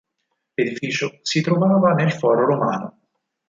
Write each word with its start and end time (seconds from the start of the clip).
L'edificio 0.55 1.19
si 1.21 1.41
trovava 1.41 1.93
nel 1.93 2.11
Foro 2.11 2.43
Romano. 2.43 3.01